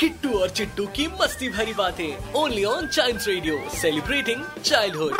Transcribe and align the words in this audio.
किट्टू 0.00 0.38
और 0.38 0.50
चिट्टू 0.50 0.86
की 0.86 1.06
मस्ती 1.06 1.48
भरी 1.48 1.74
बातें 1.74 2.32
only 2.32 2.64
on 2.64 2.86
child 2.86 3.20
radio 3.28 3.58
celebrating 3.76 4.44
childhood 4.64 5.12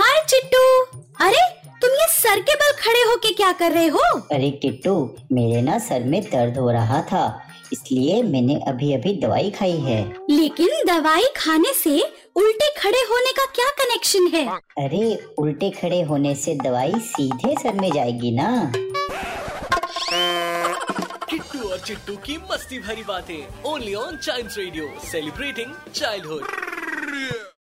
hi 0.00 0.24
Chittu. 0.28 0.84
अरे 1.26 1.40
तुम 1.82 1.90
ये 1.90 2.08
सर 2.10 2.40
के 2.40 2.54
बल 2.54 2.72
खड़े 2.72 3.02
होके 3.02 3.32
क्या 3.32 3.52
कर 3.52 3.72
रहे 3.72 3.86
हो? 3.86 4.04
अरे 4.20 4.50
किट्टू 4.50 5.16
मेरे 5.32 5.62
ना 5.62 5.78
सर 5.78 6.04
में 6.04 6.22
दर्द 6.22 6.58
हो 6.58 6.70
रहा 6.70 7.02
था 7.02 7.44
इसलिए 7.72 8.22
मैंने 8.22 8.54
अभी 8.68 8.92
अभी 8.94 9.12
दवाई 9.20 9.50
खाई 9.50 9.78
है। 9.80 10.02
लेकिन 10.30 10.84
दवाई 10.86 11.26
खाने 11.36 11.72
से 11.72 12.00
उल्टे 12.36 12.67
कनेक्शन 14.08 14.26
है। 14.34 14.60
अरे 14.78 15.34
उल्टे 15.38 15.70
खड़े 15.70 16.00
होने 16.02 16.34
से 16.34 16.54
दवाई 16.54 16.92
सीधे 17.00 17.54
सर 17.62 17.80
में 17.80 17.90
जाएगी 17.92 18.30
ना। 18.30 18.72
किट्टू 21.30 21.68
और 21.68 21.78
चिट्टू 21.78 22.16
की 22.16 22.36
मस्ती 22.52 22.78
भरी 22.78 23.02
बातें 23.02 23.70
only 23.70 23.94
on 23.94 24.16
child 24.16 24.58
radio 24.58 24.88
celebrating 25.10 25.74
childhood 25.94 27.56